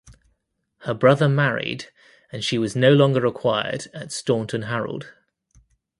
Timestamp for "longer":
2.91-3.21